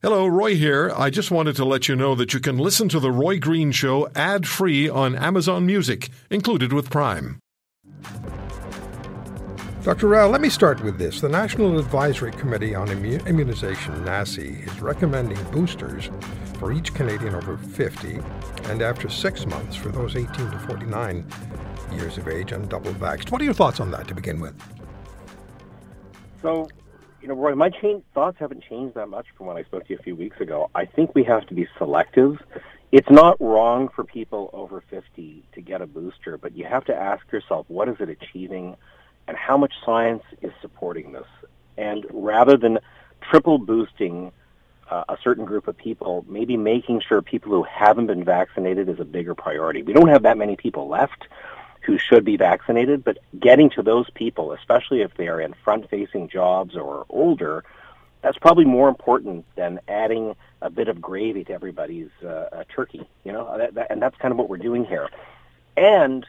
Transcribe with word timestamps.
Hello, 0.00 0.28
Roy 0.28 0.54
here. 0.54 0.92
I 0.96 1.10
just 1.10 1.32
wanted 1.32 1.56
to 1.56 1.64
let 1.64 1.88
you 1.88 1.96
know 1.96 2.14
that 2.14 2.32
you 2.32 2.38
can 2.38 2.56
listen 2.56 2.88
to 2.90 3.00
The 3.00 3.10
Roy 3.10 3.40
Green 3.40 3.72
Show 3.72 4.08
ad 4.14 4.46
free 4.46 4.88
on 4.88 5.16
Amazon 5.16 5.66
Music, 5.66 6.08
included 6.30 6.72
with 6.72 6.88
Prime. 6.88 7.40
Dr. 9.82 10.06
Rao, 10.06 10.28
let 10.28 10.40
me 10.40 10.50
start 10.50 10.80
with 10.84 10.98
this. 10.98 11.20
The 11.20 11.28
National 11.28 11.80
Advisory 11.80 12.30
Committee 12.30 12.76
on 12.76 12.86
Immu- 12.86 13.26
Immunization, 13.26 13.92
NACI, 14.04 14.68
is 14.68 14.80
recommending 14.80 15.42
boosters 15.50 16.10
for 16.60 16.72
each 16.72 16.94
Canadian 16.94 17.34
over 17.34 17.56
50 17.56 18.20
and 18.66 18.82
after 18.82 19.08
six 19.08 19.46
months 19.46 19.74
for 19.74 19.88
those 19.88 20.14
18 20.14 20.28
to 20.32 20.58
49 20.60 21.26
years 21.90 22.18
of 22.18 22.28
age 22.28 22.52
and 22.52 22.68
double 22.68 22.92
vaxxed. 22.92 23.32
What 23.32 23.40
are 23.40 23.44
your 23.44 23.52
thoughts 23.52 23.80
on 23.80 23.90
that 23.90 24.06
to 24.06 24.14
begin 24.14 24.38
with? 24.38 24.54
So, 26.40 26.68
you 27.20 27.28
know, 27.28 27.34
Roy, 27.34 27.54
my 27.54 27.70
change, 27.70 28.02
thoughts 28.14 28.38
haven't 28.38 28.64
changed 28.64 28.94
that 28.94 29.08
much 29.08 29.26
from 29.36 29.46
when 29.46 29.56
I 29.56 29.64
spoke 29.64 29.84
to 29.86 29.92
you 29.92 29.98
a 29.98 30.02
few 30.02 30.16
weeks 30.16 30.40
ago. 30.40 30.70
I 30.74 30.84
think 30.84 31.14
we 31.14 31.24
have 31.24 31.46
to 31.48 31.54
be 31.54 31.66
selective. 31.76 32.38
It's 32.92 33.10
not 33.10 33.40
wrong 33.40 33.88
for 33.94 34.04
people 34.04 34.50
over 34.52 34.82
50 34.88 35.44
to 35.52 35.60
get 35.60 35.82
a 35.82 35.86
booster, 35.86 36.38
but 36.38 36.56
you 36.56 36.64
have 36.64 36.84
to 36.86 36.94
ask 36.94 37.30
yourself, 37.32 37.66
what 37.68 37.88
is 37.88 37.96
it 38.00 38.08
achieving 38.08 38.76
and 39.26 39.36
how 39.36 39.58
much 39.58 39.72
science 39.84 40.22
is 40.42 40.52
supporting 40.62 41.12
this? 41.12 41.26
And 41.76 42.06
rather 42.10 42.56
than 42.56 42.78
triple 43.30 43.58
boosting 43.58 44.32
uh, 44.90 45.04
a 45.08 45.18
certain 45.22 45.44
group 45.44 45.68
of 45.68 45.76
people, 45.76 46.24
maybe 46.28 46.56
making 46.56 47.02
sure 47.06 47.20
people 47.20 47.50
who 47.50 47.62
haven't 47.64 48.06
been 48.06 48.24
vaccinated 48.24 48.88
is 48.88 49.00
a 49.00 49.04
bigger 49.04 49.34
priority. 49.34 49.82
We 49.82 49.92
don't 49.92 50.08
have 50.08 50.22
that 50.22 50.38
many 50.38 50.56
people 50.56 50.88
left 50.88 51.24
who 51.88 51.96
should 51.96 52.22
be 52.22 52.36
vaccinated, 52.36 53.02
but 53.02 53.16
getting 53.40 53.70
to 53.70 53.82
those 53.82 54.10
people, 54.10 54.52
especially 54.52 55.00
if 55.00 55.14
they 55.14 55.26
are 55.26 55.40
in 55.40 55.54
front 55.64 55.88
facing 55.88 56.28
jobs 56.28 56.76
or 56.76 57.06
older, 57.08 57.64
that's 58.20 58.36
probably 58.36 58.66
more 58.66 58.90
important 58.90 59.46
than 59.56 59.80
adding 59.88 60.36
a 60.60 60.68
bit 60.68 60.88
of 60.88 61.00
gravy 61.00 61.44
to 61.44 61.52
everybody's 61.54 62.10
uh, 62.22 62.62
turkey, 62.68 63.08
you 63.24 63.32
know, 63.32 63.56
that, 63.56 63.72
that, 63.72 63.86
and 63.90 64.02
that's 64.02 64.18
kind 64.18 64.32
of 64.32 64.36
what 64.36 64.50
we're 64.50 64.58
doing 64.58 64.84
here. 64.84 65.08
And 65.78 66.26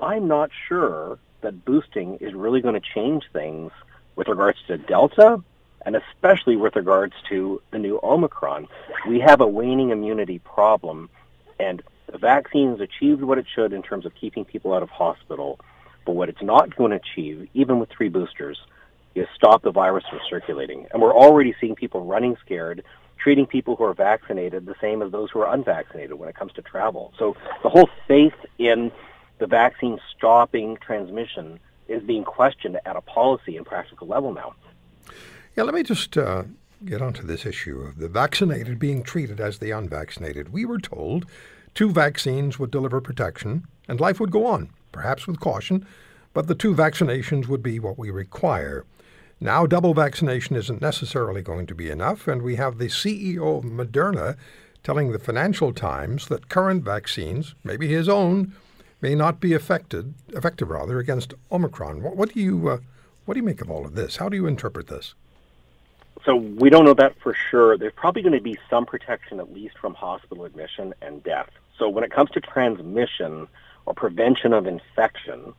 I'm 0.00 0.28
not 0.28 0.50
sure 0.68 1.18
that 1.40 1.64
boosting 1.64 2.18
is 2.20 2.32
really 2.32 2.60
going 2.60 2.80
to 2.80 2.88
change 2.94 3.24
things 3.32 3.72
with 4.14 4.28
regards 4.28 4.58
to 4.68 4.78
Delta 4.78 5.42
and 5.84 5.96
especially 5.96 6.54
with 6.54 6.76
regards 6.76 7.14
to 7.28 7.60
the 7.72 7.78
new 7.80 7.98
Omicron. 8.04 8.68
We 9.08 9.18
have 9.18 9.40
a 9.40 9.48
waning 9.48 9.90
immunity 9.90 10.38
problem, 10.38 11.10
and 11.58 11.82
the 12.12 12.18
vaccine's 12.18 12.80
achieved 12.80 13.22
what 13.22 13.38
it 13.38 13.46
should 13.52 13.72
in 13.72 13.82
terms 13.82 14.04
of 14.04 14.14
keeping 14.14 14.44
people 14.44 14.74
out 14.74 14.82
of 14.82 14.90
hospital, 14.90 15.58
but 16.04 16.12
what 16.12 16.28
it's 16.28 16.42
not 16.42 16.76
going 16.76 16.90
to 16.90 16.98
achieve, 16.98 17.48
even 17.54 17.80
with 17.80 17.88
three 17.88 18.10
boosters, 18.10 18.60
is 19.14 19.26
stop 19.34 19.62
the 19.62 19.70
virus 19.70 20.04
from 20.08 20.20
circulating. 20.28 20.86
And 20.92 21.00
we're 21.00 21.14
already 21.14 21.54
seeing 21.60 21.74
people 21.74 22.04
running 22.04 22.36
scared, 22.44 22.84
treating 23.18 23.46
people 23.46 23.76
who 23.76 23.84
are 23.84 23.94
vaccinated 23.94 24.66
the 24.66 24.74
same 24.80 25.00
as 25.00 25.10
those 25.10 25.30
who 25.30 25.40
are 25.40 25.52
unvaccinated 25.52 26.14
when 26.18 26.28
it 26.28 26.34
comes 26.34 26.52
to 26.54 26.62
travel. 26.62 27.14
So 27.18 27.34
the 27.62 27.70
whole 27.70 27.88
faith 28.06 28.34
in 28.58 28.92
the 29.38 29.46
vaccine 29.46 29.98
stopping 30.16 30.76
transmission 30.76 31.58
is 31.88 32.02
being 32.02 32.24
questioned 32.24 32.78
at 32.84 32.96
a 32.96 33.00
policy 33.00 33.56
and 33.56 33.64
practical 33.64 34.06
level 34.06 34.32
now. 34.34 34.54
Yeah, 35.56 35.64
let 35.64 35.74
me 35.74 35.82
just 35.82 36.16
uh, 36.16 36.44
get 36.84 37.00
onto 37.00 37.22
this 37.22 37.46
issue 37.46 37.80
of 37.80 37.98
the 37.98 38.08
vaccinated 38.08 38.78
being 38.78 39.02
treated 39.02 39.40
as 39.40 39.58
the 39.58 39.70
unvaccinated. 39.70 40.52
We 40.52 40.64
were 40.64 40.78
told 40.78 41.26
Two 41.74 41.90
vaccines 41.90 42.58
would 42.58 42.70
deliver 42.70 43.00
protection, 43.00 43.64
and 43.88 44.00
life 44.00 44.20
would 44.20 44.30
go 44.30 44.46
on, 44.46 44.70
perhaps 44.92 45.26
with 45.26 45.40
caution, 45.40 45.86
but 46.34 46.46
the 46.46 46.54
two 46.54 46.74
vaccinations 46.74 47.46
would 47.48 47.62
be 47.62 47.78
what 47.78 47.98
we 47.98 48.10
require. 48.10 48.84
Now, 49.40 49.66
double 49.66 49.94
vaccination 49.94 50.54
isn't 50.56 50.80
necessarily 50.80 51.42
going 51.42 51.66
to 51.66 51.74
be 51.74 51.90
enough, 51.90 52.28
and 52.28 52.42
we 52.42 52.56
have 52.56 52.78
the 52.78 52.86
CEO 52.86 53.58
of 53.58 53.64
Moderna 53.64 54.36
telling 54.84 55.12
the 55.12 55.18
Financial 55.18 55.72
Times 55.72 56.28
that 56.28 56.48
current 56.48 56.84
vaccines, 56.84 57.54
maybe 57.64 57.88
his 57.88 58.08
own, 58.08 58.54
may 59.00 59.14
not 59.14 59.40
be 59.40 59.52
affected, 59.52 60.14
effective 60.28 60.70
rather, 60.70 60.98
against 60.98 61.34
Omicron. 61.50 62.02
What, 62.02 62.16
what 62.16 62.34
do 62.34 62.40
you 62.40 62.68
uh, 62.68 62.78
what 63.24 63.34
do 63.34 63.40
you 63.40 63.44
make 63.44 63.60
of 63.60 63.70
all 63.70 63.84
of 63.84 63.94
this? 63.94 64.16
How 64.16 64.28
do 64.28 64.36
you 64.36 64.46
interpret 64.46 64.88
this? 64.88 65.14
So 66.24 66.36
we 66.36 66.70
don't 66.70 66.84
know 66.84 66.94
that 66.94 67.14
for 67.20 67.34
sure. 67.50 67.76
There's 67.76 67.92
probably 67.94 68.22
going 68.22 68.34
to 68.34 68.40
be 68.40 68.58
some 68.70 68.86
protection, 68.86 69.40
at 69.40 69.52
least 69.52 69.78
from 69.78 69.94
hospital 69.94 70.44
admission 70.44 70.94
and 71.02 71.22
death. 71.22 71.50
So 71.78 71.88
when 71.88 72.04
it 72.04 72.12
comes 72.12 72.30
to 72.30 72.40
transmission 72.40 73.48
or 73.86 73.94
prevention 73.94 74.52
of 74.52 74.66
infection, 74.66 75.54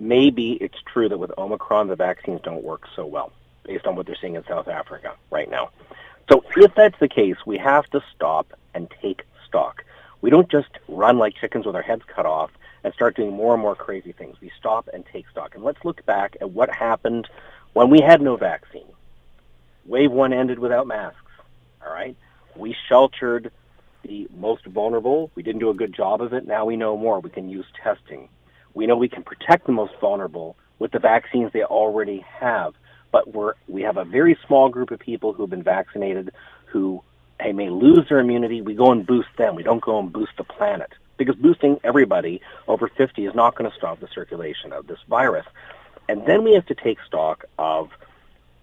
maybe 0.00 0.52
it's 0.52 0.78
true 0.92 1.08
that 1.08 1.18
with 1.18 1.30
Omicron, 1.38 1.88
the 1.88 1.96
vaccines 1.96 2.40
don't 2.42 2.64
work 2.64 2.88
so 2.96 3.06
well, 3.06 3.32
based 3.64 3.86
on 3.86 3.96
what 3.96 4.06
they're 4.06 4.16
seeing 4.20 4.34
in 4.34 4.44
South 4.44 4.68
Africa 4.68 5.14
right 5.30 5.50
now. 5.50 5.70
So 6.30 6.42
if 6.56 6.74
that's 6.74 6.98
the 6.98 7.08
case, 7.08 7.36
we 7.46 7.58
have 7.58 7.86
to 7.90 8.02
stop 8.14 8.52
and 8.74 8.90
take 9.00 9.22
stock. 9.46 9.84
We 10.20 10.30
don't 10.30 10.50
just 10.50 10.70
run 10.88 11.18
like 11.18 11.36
chickens 11.36 11.66
with 11.66 11.76
our 11.76 11.82
heads 11.82 12.02
cut 12.06 12.26
off 12.26 12.50
and 12.82 12.92
start 12.94 13.16
doing 13.16 13.32
more 13.32 13.54
and 13.54 13.62
more 13.62 13.74
crazy 13.74 14.12
things. 14.12 14.36
We 14.40 14.50
stop 14.58 14.88
and 14.92 15.04
take 15.12 15.28
stock. 15.28 15.54
And 15.54 15.62
let's 15.62 15.84
look 15.84 16.04
back 16.06 16.36
at 16.40 16.50
what 16.50 16.70
happened 16.70 17.28
when 17.74 17.90
we 17.90 18.00
had 18.00 18.20
no 18.20 18.36
vaccine. 18.36 18.86
Wave 19.84 20.10
one 20.10 20.32
ended 20.32 20.58
without 20.58 20.86
masks. 20.86 21.20
All 21.84 21.92
right. 21.92 22.16
We 22.56 22.74
sheltered 22.88 23.52
the 24.06 24.28
most 24.36 24.64
vulnerable. 24.66 25.30
We 25.34 25.42
didn't 25.42 25.60
do 25.60 25.70
a 25.70 25.74
good 25.74 25.94
job 25.94 26.22
of 26.22 26.32
it. 26.32 26.46
Now 26.46 26.64
we 26.64 26.76
know 26.76 26.96
more. 26.96 27.20
We 27.20 27.30
can 27.30 27.48
use 27.48 27.66
testing. 27.82 28.28
We 28.74 28.86
know 28.86 28.96
we 28.96 29.08
can 29.08 29.22
protect 29.22 29.66
the 29.66 29.72
most 29.72 29.94
vulnerable 30.00 30.56
with 30.78 30.92
the 30.92 30.98
vaccines 30.98 31.52
they 31.52 31.62
already 31.62 32.24
have. 32.40 32.74
But 33.12 33.32
we're, 33.32 33.54
we 33.68 33.82
have 33.82 33.96
a 33.96 34.04
very 34.04 34.38
small 34.46 34.68
group 34.68 34.90
of 34.90 34.98
people 34.98 35.32
who 35.32 35.42
have 35.44 35.50
been 35.50 35.62
vaccinated 35.62 36.30
who 36.66 37.02
they 37.42 37.52
may 37.52 37.70
lose 37.70 38.06
their 38.08 38.18
immunity. 38.18 38.60
We 38.60 38.74
go 38.74 38.92
and 38.92 39.06
boost 39.06 39.28
them. 39.38 39.54
We 39.54 39.62
don't 39.62 39.82
go 39.82 39.98
and 39.98 40.12
boost 40.12 40.32
the 40.36 40.44
planet. 40.44 40.90
Because 41.16 41.36
boosting 41.36 41.80
everybody 41.82 42.42
over 42.68 42.88
50 42.88 43.24
is 43.24 43.34
not 43.34 43.54
going 43.56 43.70
to 43.70 43.76
stop 43.76 44.00
the 44.00 44.08
circulation 44.14 44.72
of 44.72 44.86
this 44.86 44.98
virus. 45.08 45.46
And 46.08 46.26
then 46.26 46.44
we 46.44 46.52
have 46.54 46.66
to 46.66 46.74
take 46.74 46.98
stock 47.06 47.44
of 47.58 47.90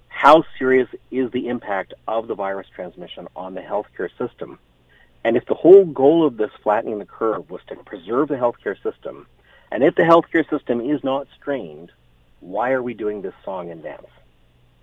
how 0.07 0.43
serious 0.59 0.87
is 1.11 1.31
the 1.31 1.47
impact 1.47 1.93
of 2.07 2.27
the 2.27 2.35
virus 2.35 2.67
transmission 2.75 3.27
on 3.35 3.55
the 3.55 3.61
healthcare 3.61 4.09
system. 4.17 4.59
And 5.23 5.38
if 5.38 5.45
the 5.45 5.53
whole 5.53 5.85
goal 5.85 6.25
of 6.25 6.38
this 6.38 6.51
flattening 6.61 7.00
the 7.00 7.06
curve 7.06 7.50
was 7.50 7.61
to 7.67 7.75
preserve 7.75 8.28
the 8.28 8.35
healthcare 8.35 8.81
system, 8.84 9.28
and 9.72 9.84
if 9.84 9.95
the 9.95 10.03
healthcare 10.03 10.47
system 10.50 10.81
is 10.81 11.03
not 11.03 11.28
strained, 11.39 11.91
why 12.41 12.72
are 12.72 12.84
we 12.84 12.94
doing 12.94 13.22
this 13.22 13.33
song 13.44 13.72
and 13.72 13.81
dance? 13.81 14.07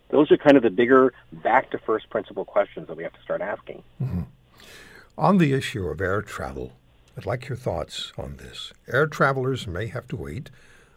Those 0.09 0.33
are 0.33 0.37
kind 0.37 0.57
of 0.57 0.63
the 0.63 0.71
bigger 0.71 1.13
back 1.33 1.71
to 1.71 1.79
first 1.79 2.11
principle 2.11 2.45
questions 2.45 2.89
that 2.89 2.97
we 2.97 3.03
have 3.03 3.13
to 3.13 3.23
start 3.23 3.41
asking. 3.41 3.83
Mm-hmm. 4.03 4.23
On 5.17 5.39
the 5.39 5.53
issue 5.53 5.87
of 5.87 6.01
air 6.01 6.23
travel, 6.23 6.73
I'd 7.17 7.27
like 7.27 7.49
your 7.49 7.57
thoughts 7.57 8.13
on 8.17 8.37
this. 8.37 8.73
Air 8.89 9.07
travelers 9.07 9.67
may 9.67 9.87
have 9.89 10.09
to 10.09 10.17
wait 10.17 10.51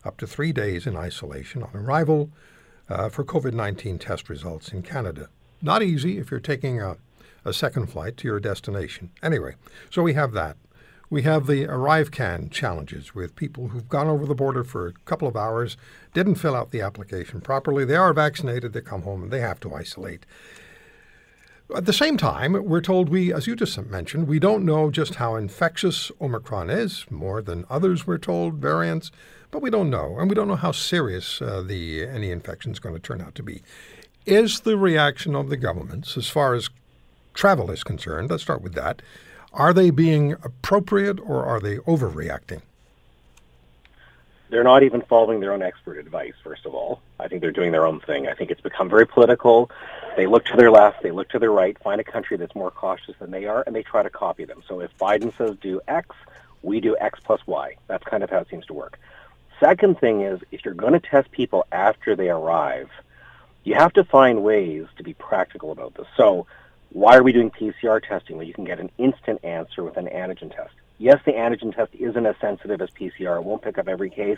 up 0.05 0.17
to 0.17 0.27
three 0.27 0.51
days 0.51 0.87
in 0.87 0.95
isolation 0.95 1.63
on 1.63 1.75
arrival 1.75 2.29
uh, 2.89 3.09
for 3.09 3.23
COVID 3.23 3.53
19 3.53 3.99
test 3.99 4.29
results 4.29 4.69
in 4.69 4.81
Canada. 4.81 5.29
Not 5.61 5.83
easy 5.83 6.17
if 6.17 6.31
you're 6.31 6.39
taking 6.39 6.81
a, 6.81 6.97
a 7.45 7.53
second 7.53 7.87
flight 7.87 8.17
to 8.17 8.27
your 8.27 8.39
destination. 8.39 9.11
Anyway, 9.21 9.55
so 9.89 10.01
we 10.01 10.13
have 10.13 10.31
that. 10.33 10.57
We 11.09 11.23
have 11.23 11.45
the 11.45 11.65
ArriveCAN 11.65 12.49
challenges 12.51 13.13
with 13.13 13.35
people 13.35 13.67
who've 13.67 13.87
gone 13.87 14.07
over 14.07 14.25
the 14.25 14.33
border 14.33 14.63
for 14.63 14.87
a 14.87 14.93
couple 15.05 15.27
of 15.27 15.35
hours, 15.35 15.77
didn't 16.13 16.35
fill 16.35 16.55
out 16.55 16.71
the 16.71 16.81
application 16.81 17.41
properly. 17.41 17.85
They 17.85 17.95
are 17.95 18.13
vaccinated, 18.13 18.73
they 18.73 18.81
come 18.81 19.03
home 19.03 19.23
and 19.23 19.31
they 19.31 19.41
have 19.41 19.59
to 19.61 19.73
isolate. 19.75 20.25
At 21.75 21.85
the 21.85 21.93
same 21.93 22.17
time, 22.17 22.53
we're 22.53 22.81
told 22.81 23.09
we, 23.09 23.31
as 23.33 23.47
you 23.47 23.55
just 23.55 23.77
mentioned, 23.85 24.27
we 24.27 24.39
don't 24.39 24.65
know 24.65 24.91
just 24.91 25.15
how 25.15 25.35
infectious 25.35 26.11
Omicron 26.19 26.69
is, 26.69 27.05
more 27.09 27.41
than 27.41 27.65
others 27.69 28.07
we're 28.07 28.17
told, 28.17 28.55
variants 28.55 29.11
but 29.53 29.61
we 29.61 29.69
don't 29.69 29.91
know, 29.91 30.17
and 30.17 30.27
we 30.27 30.35
don't 30.35 30.47
know 30.47 30.55
how 30.55 30.71
serious 30.71 31.39
uh, 31.39 31.61
the 31.61 32.05
any 32.07 32.31
infection 32.31 32.71
is 32.71 32.79
going 32.79 32.95
to 32.95 32.99
turn 32.99 33.21
out 33.21 33.35
to 33.35 33.43
be. 33.43 33.61
Is 34.25 34.61
the 34.61 34.77
reaction 34.77 35.35
of 35.35 35.49
the 35.49 35.57
governments, 35.57 36.17
as 36.17 36.27
far 36.27 36.55
as 36.55 36.69
travel 37.33 37.71
is 37.71 37.83
concerned, 37.83 38.29
let's 38.29 38.43
start 38.43 38.61
with 38.61 38.73
that, 38.73 39.01
are 39.53 39.73
they 39.73 39.89
being 39.89 40.33
appropriate 40.43 41.19
or 41.19 41.45
are 41.45 41.59
they 41.59 41.77
overreacting? 41.79 42.61
They're 44.49 44.63
not 44.63 44.83
even 44.83 45.01
following 45.01 45.39
their 45.39 45.51
own 45.51 45.63
expert 45.63 45.97
advice, 45.97 46.33
first 46.43 46.65
of 46.65 46.75
all. 46.75 47.01
I 47.19 47.27
think 47.27 47.41
they're 47.41 47.51
doing 47.51 47.71
their 47.71 47.87
own 47.87 47.99
thing. 48.01 48.27
I 48.27 48.35
think 48.35 48.51
it's 48.51 48.61
become 48.61 48.87
very 48.87 49.07
political. 49.07 49.71
They 50.15 50.27
look 50.27 50.45
to 50.45 50.57
their 50.57 50.69
left, 50.69 51.01
they 51.01 51.09
look 51.09 51.29
to 51.29 51.39
their 51.39 51.51
right, 51.51 51.77
find 51.79 51.99
a 51.99 52.03
country 52.03 52.37
that's 52.37 52.53
more 52.53 52.69
cautious 52.69 53.15
than 53.19 53.31
they 53.31 53.45
are, 53.45 53.63
and 53.65 53.75
they 53.75 53.81
try 53.81 54.03
to 54.03 54.11
copy 54.11 54.45
them. 54.45 54.61
So 54.67 54.79
if 54.79 54.95
Biden 54.99 55.35
says 55.37 55.57
do 55.59 55.81
X, 55.87 56.15
we 56.61 56.79
do 56.79 56.95
X 56.99 57.19
plus 57.23 57.41
Y. 57.47 57.77
That's 57.87 58.03
kind 58.03 58.23
of 58.23 58.29
how 58.29 58.39
it 58.39 58.47
seems 58.49 58.65
to 58.67 58.73
work. 58.73 58.99
Second 59.59 59.99
thing 59.99 60.21
is, 60.21 60.39
if 60.51 60.65
you're 60.65 60.73
going 60.73 60.93
to 60.93 60.99
test 60.99 61.31
people 61.31 61.65
after 61.71 62.15
they 62.15 62.29
arrive, 62.29 62.89
you 63.63 63.75
have 63.75 63.93
to 63.93 64.03
find 64.03 64.43
ways 64.43 64.85
to 64.97 65.03
be 65.03 65.13
practical 65.13 65.71
about 65.71 65.95
this. 65.95 66.07
So, 66.17 66.47
why 66.93 67.17
are 67.17 67.23
we 67.23 67.31
doing 67.31 67.49
PCR 67.49 68.01
testing 68.07 68.37
where 68.37 68.45
you 68.45 68.53
can 68.53 68.65
get 68.65 68.79
an 68.79 68.91
instant 68.99 69.43
answer 69.43 69.83
with 69.83 69.97
an 69.97 70.05
antigen 70.05 70.55
test? 70.55 70.73
Yes, 70.99 71.19
the 71.25 71.31
antigen 71.31 71.75
test 71.75 71.91
isn't 71.95 72.25
as 72.25 72.35
sensitive 72.39 72.81
as 72.81 72.89
PCR. 72.91 73.37
It 73.37 73.43
won't 73.43 73.63
pick 73.63 73.79
up 73.79 73.87
every 73.87 74.11
case, 74.11 74.37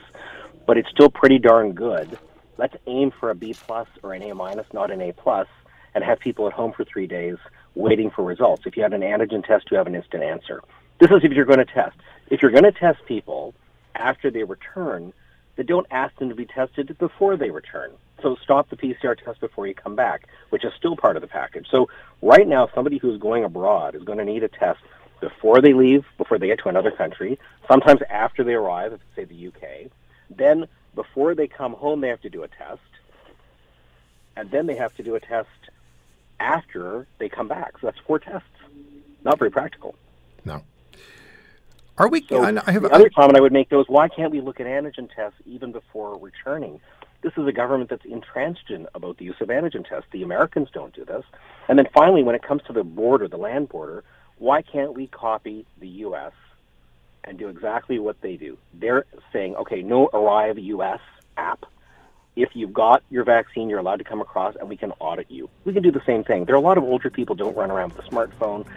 but 0.65 0.77
it's 0.77 0.89
still 0.89 1.09
pretty 1.09 1.37
darn 1.37 1.73
good. 1.73 2.17
Let's 2.57 2.75
aim 2.87 3.11
for 3.11 3.29
a 3.29 3.35
B 3.35 3.53
plus 3.53 3.89
or 4.01 4.13
an 4.13 4.23
A 4.23 4.33
minus, 4.33 4.65
not 4.73 4.89
an 4.89 5.01
A 5.01 5.11
plus, 5.11 5.47
and 5.93 6.03
have 6.03 6.19
people 6.19 6.47
at 6.47 6.53
home 6.53 6.71
for 6.71 6.85
three 6.85 7.07
days 7.07 7.35
waiting 7.75 8.09
for 8.09 8.23
results. 8.23 8.63
If 8.65 8.77
you 8.77 8.83
had 8.83 8.93
an 8.93 9.01
antigen 9.01 9.45
test, 9.45 9.69
you 9.69 9.75
have 9.75 9.87
an 9.87 9.95
instant 9.95 10.23
answer. 10.23 10.63
This 10.99 11.11
is 11.11 11.23
if 11.23 11.33
you're 11.33 11.45
going 11.45 11.59
to 11.59 11.65
test. 11.65 11.97
If 12.27 12.41
you're 12.41 12.51
going 12.51 12.63
to 12.63 12.71
test 12.71 12.99
people 13.05 13.53
after 13.95 14.31
they 14.31 14.43
return, 14.43 15.11
then 15.57 15.65
don't 15.65 15.87
ask 15.91 16.15
them 16.19 16.29
to 16.29 16.35
be 16.35 16.45
tested 16.45 16.97
before 16.97 17.35
they 17.35 17.49
return. 17.49 17.91
So 18.25 18.35
stop 18.43 18.71
the 18.71 18.75
PCR 18.75 19.15
test 19.23 19.39
before 19.39 19.67
you 19.67 19.75
come 19.75 19.95
back, 19.95 20.27
which 20.49 20.65
is 20.65 20.73
still 20.75 20.95
part 20.95 21.15
of 21.15 21.21
the 21.21 21.27
package. 21.27 21.67
So 21.69 21.89
right 22.23 22.47
now, 22.47 22.67
somebody 22.73 22.97
who's 22.97 23.21
going 23.21 23.43
abroad 23.43 23.93
is 23.93 24.01
going 24.01 24.17
to 24.17 24.25
need 24.25 24.41
a 24.41 24.47
test 24.47 24.79
before 25.21 25.61
they 25.61 25.73
leave, 25.73 26.03
before 26.17 26.39
they 26.39 26.47
get 26.47 26.57
to 26.63 26.69
another 26.69 26.89
country, 26.89 27.37
sometimes 27.69 28.01
after 28.09 28.43
they 28.43 28.53
arrive, 28.53 28.93
if 28.93 29.01
say 29.15 29.25
the 29.25 29.47
UK. 29.49 29.91
Then 30.35 30.65
before 30.95 31.35
they 31.35 31.47
come 31.47 31.73
home, 31.73 32.01
they 32.01 32.07
have 32.07 32.21
to 32.21 32.29
do 32.31 32.41
a 32.41 32.47
test. 32.47 32.79
And 34.35 34.49
then 34.49 34.65
they 34.65 34.75
have 34.75 34.95
to 34.95 35.03
do 35.03 35.13
a 35.13 35.19
test 35.19 35.47
after 36.39 37.05
they 37.19 37.29
come 37.29 37.47
back. 37.47 37.73
So 37.79 37.85
that's 37.85 37.99
four 38.07 38.17
tests. 38.17 38.47
Not 39.23 39.37
very 39.37 39.51
practical. 39.51 39.93
No. 40.45 40.63
Are 41.99 42.07
we? 42.07 42.25
So 42.27 42.41
I, 42.41 42.59
I 42.65 42.71
have, 42.71 42.81
the 42.81 42.91
other 42.91 43.11
comment 43.11 43.37
I 43.37 43.41
would 43.41 43.53
make 43.53 43.69
though 43.69 43.81
is 43.81 43.87
why 43.87 44.09
can't 44.09 44.31
we 44.31 44.41
look 44.41 44.59
at 44.59 44.65
antigen 44.65 45.13
tests 45.15 45.39
even 45.45 45.71
before 45.71 46.17
returning? 46.17 46.81
This 47.25 47.33
is 47.37 47.47
a 47.47 47.51
government 47.51 47.89
that's 47.89 48.05
intransigent 48.05 48.85
about 48.93 49.17
the 49.17 49.25
use 49.25 49.37
of 49.41 49.47
antigen 49.47 49.83
tests. 49.83 50.07
The 50.11 50.21
Americans 50.21 50.67
don't 50.71 50.93
do 50.93 51.03
this. 51.03 51.23
And 51.67 51.79
then 51.79 51.87
finally, 51.91 52.21
when 52.21 52.35
it 52.35 52.43
comes 52.43 52.61
to 52.67 52.71
the 52.71 52.83
border, 52.83 53.27
the 53.27 53.35
land 53.35 53.67
border, 53.67 54.03
why 54.37 54.61
can't 54.61 54.93
we 54.93 55.07
copy 55.07 55.65
the 55.79 55.87
U.S. 55.87 56.33
and 57.23 57.39
do 57.39 57.47
exactly 57.47 57.97
what 57.97 58.21
they 58.21 58.37
do? 58.37 58.59
They're 58.75 59.05
saying, 59.33 59.55
okay, 59.55 59.81
no 59.81 60.07
Arrive 60.13 60.59
U.S. 60.59 60.99
app. 61.35 61.65
If 62.35 62.49
you've 62.53 62.73
got 62.73 63.01
your 63.09 63.23
vaccine, 63.23 63.69
you're 63.69 63.79
allowed 63.79 63.97
to 63.97 64.03
come 64.03 64.21
across, 64.21 64.55
and 64.59 64.69
we 64.69 64.77
can 64.77 64.91
audit 64.99 65.31
you. 65.31 65.49
We 65.63 65.73
can 65.73 65.81
do 65.81 65.91
the 65.91 66.03
same 66.05 66.23
thing. 66.23 66.45
There 66.45 66.53
are 66.53 66.59
a 66.59 66.61
lot 66.61 66.77
of 66.77 66.83
older 66.83 67.09
people 67.09 67.35
don't 67.35 67.57
run 67.57 67.71
around 67.71 67.93
with 67.93 68.05
a 68.05 68.07
smartphone 68.07 68.67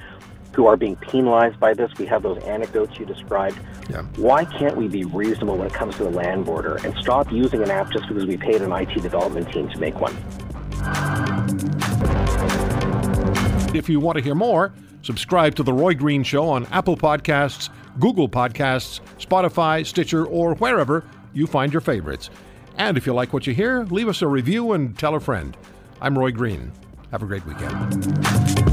who 0.53 0.67
are 0.67 0.77
being 0.77 0.97
penalized 0.97 1.59
by 1.61 1.75
this. 1.75 1.91
We 1.99 2.07
have 2.07 2.23
those 2.23 2.43
anecdotes 2.45 2.99
you 2.99 3.07
described. 3.07 3.59
Yeah. 3.91 4.03
Why 4.17 4.45
can't 4.45 4.77
we 4.77 4.89
be 4.89 5.05
reasonable 5.05 5.57
when 5.57 5.67
it 5.67 5.73
comes 5.73 5.97
to 5.97 6.05
the 6.05 6.11
land 6.11 6.45
border 6.45 6.77
and 6.85 6.97
stop 6.99 7.31
using 7.33 7.63
an 7.63 7.71
app 7.71 7.91
just 7.91 8.09
because 8.09 8.27
we 8.27 8.37
paid 8.37 8.63
an 8.63 8.73
IT 8.73 9.01
development 9.03 9.53
team 9.53 9.69
to 9.69 9.79
make 9.79 9.95
one? 10.01 10.17
If 13.75 13.89
you 13.89 14.01
want 14.01 14.17
to 14.17 14.25
hear 14.25 14.35
more, 14.35 14.73
subscribe 15.03 15.55
to 15.57 15.63
The 15.63 15.73
Roy 15.73 15.95
Green 15.95 16.23
Show 16.23 16.49
on 16.49 16.67
Apple 16.67 16.97
Podcasts, 16.97 17.69
Google 18.01 18.29
Podcasts, 18.29 19.01
Spotify, 19.19 19.85
Stitcher, 19.85 20.27
or 20.27 20.55
wherever 20.55 21.05
you 21.33 21.47
find 21.47 21.73
your 21.73 21.81
favorites. 21.81 22.31
And 22.77 22.97
if 22.97 23.07
you 23.07 23.13
like 23.13 23.33
what 23.33 23.47
you 23.47 23.55
hear, 23.55 23.85
leave 23.85 24.09
us 24.09 24.23
a 24.23 24.27
review 24.27 24.73
and 24.73 24.99
tell 24.99 25.15
a 25.15 25.21
friend. 25.21 25.57
I'm 26.01 26.19
Roy 26.19 26.31
Green. 26.31 26.73
Have 27.11 27.23
a 27.23 27.27
great 27.27 27.45
weekend. 27.45 28.68